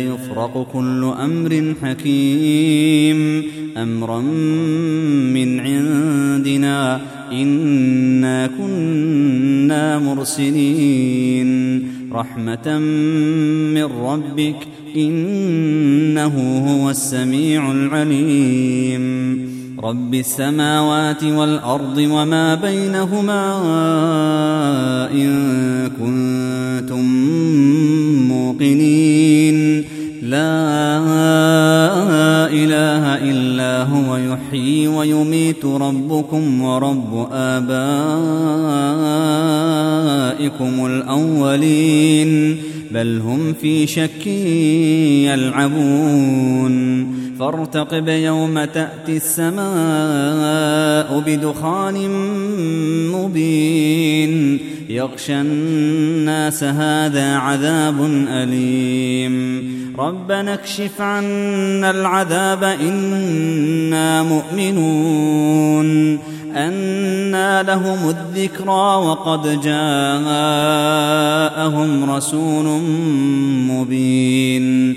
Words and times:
يفرق 0.00 0.66
كل 0.72 1.12
أمر 1.24 1.74
حكيم. 1.82 3.42
أمرا 3.76 4.20
من 5.34 5.60
عندنا 5.60 7.00
إنا 7.32 8.46
كنا 8.58 9.98
مرسلين. 9.98 11.50
رحمة 12.12 12.78
من 13.74 13.84
ربك 13.84 14.56
إنه 14.96 16.64
هو 16.68 16.90
السميع 16.90 17.72
العليم. 17.72 19.30
رب 19.82 20.14
السماوات 20.14 21.24
والأرض 21.24 21.98
وما 21.98 22.54
بينهما 22.54 23.62
إن 25.12 25.30
كنتم 25.88 27.06
موقنين 28.50 29.84
لا 30.22 30.98
هو 33.82 34.16
يحيي 34.16 34.88
ويميت 34.88 35.64
ربكم 35.64 36.62
ورب 36.62 37.28
آبائكم 37.32 37.66
الأولين. 40.86 42.56
بل 42.90 43.20
هم 43.20 43.54
في 43.62 43.86
شك 43.86 44.26
يلعبون. 45.30 46.74
فارتقب 47.40 48.08
يوم 48.08 48.64
تأتي 48.64 49.16
السماء 49.16 51.20
بدخان 51.26 52.10
مبين. 53.12 54.60
يغشى 54.88 55.40
الناس 55.40 56.64
هذا 56.64 57.36
عذاب 57.36 58.04
أليم. 58.28 59.34
ربنا 59.98 60.54
اكشف 60.54 61.00
عنا 61.00 61.90
العذاب 61.90 62.64
إنا 62.64 64.22
مؤمنون. 64.22 66.18
أنا 66.56 67.62
لهم 67.62 68.08
الذكرى 68.08 68.96
وقد 69.06 69.60
جاءهم 69.60 69.80
رسول 72.10 72.80
مبين. 73.70 74.96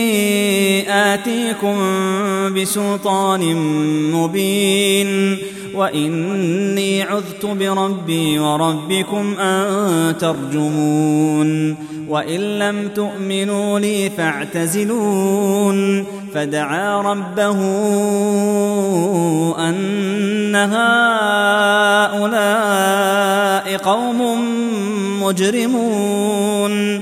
آتيكم 0.87 1.77
بسلطان 2.55 3.55
مبين 4.11 5.37
وإني 5.75 7.03
عذت 7.03 7.45
بربي 7.45 8.39
وربكم 8.39 9.39
أن 9.39 10.17
ترجمون 10.17 11.77
وإن 12.09 12.59
لم 12.59 12.87
تؤمنوا 12.87 13.79
لي 13.79 14.09
فاعتزلون 14.09 16.05
فدعا 16.33 17.01
ربه 17.01 17.59
أن 19.69 20.55
هؤلاء 22.15 22.21
قوم 23.77 24.41
مجرمون 25.23 27.01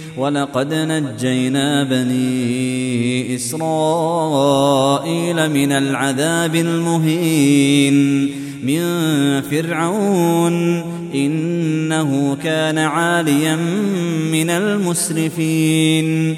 ولقد 0.21 0.73
نجينا 0.73 1.83
بني 1.83 3.35
إسرائيل 3.35 4.69
من 5.49 5.71
العذاب 5.71 6.55
المهين 6.55 8.31
من 8.63 8.81
فرعون 9.41 10.83
إنه 11.15 12.37
كان 12.43 12.77
عاليا 12.77 13.55
من 14.31 14.49
المسرفين 14.49 16.37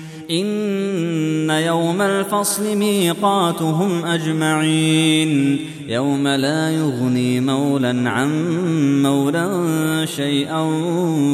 إن 0.31 1.49
يوم 1.49 2.01
الفصل 2.01 2.75
ميقاتهم 2.75 4.05
أجمعين. 4.05 5.59
يوم 5.87 6.27
لا 6.27 6.71
يغني 6.71 7.39
مولا 7.39 8.09
عن 8.09 8.31
مولا 9.03 10.05
شيئا 10.05 10.61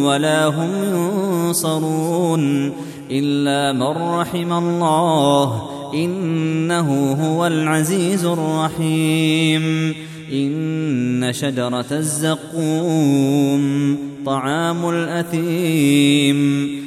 ولا 0.05 0.45
هم 0.45 0.69
ينصرون. 0.93 2.73
إلا 3.11 3.73
من 3.73 4.19
رحم 4.19 4.53
الله 4.53 5.69
إنه 5.93 7.11
هو 7.11 7.47
العزيز 7.47 8.25
الرحيم. 8.25 9.93
إن 10.33 11.33
شجرة 11.33 11.85
الزقوم 11.91 13.97
طعام 14.25 14.89
الأثيم. 14.89 16.86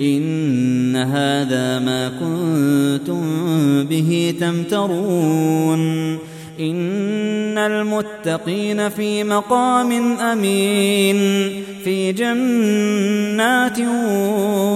إن 0.00 0.96
هذا 0.96 1.78
ما 1.78 2.08
كنتم 2.08 3.22
به 3.84 4.34
تمترون. 4.40 6.18
إن 6.60 7.58
المتقين 7.58 8.88
في 8.88 9.24
مقام 9.24 9.92
أمين 10.18 11.16
في 11.84 12.12
جنات 12.12 13.80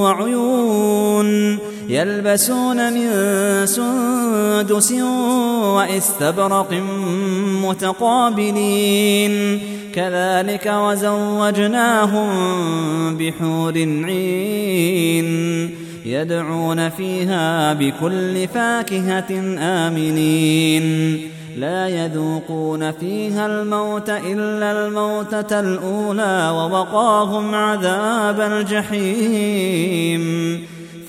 وعيون. 0.01 1.59
يلبسون 1.93 2.93
من 2.93 3.07
سندس 3.67 4.93
واستبرق 5.77 6.73
متقابلين. 7.65 9.61
كذلك 9.95 10.67
وزوجناهم 10.67 12.29
بحور 13.17 13.73
عين 13.79 15.71
يدعون 16.07 16.89
فيها 16.89 17.73
بكل 17.73 18.49
فاكهة 18.49 19.59
آمنين. 19.59 21.19
لا 21.59 21.89
يذوقون 21.89 22.93
فيها 22.93 23.47
الموت 23.47 24.11
إلا 24.11 24.87
الموتة 24.87 25.61
الأولى 25.61 26.51
ووقاهم 26.55 27.55
عذاب 27.55 28.41
الجحيم. 28.41 30.23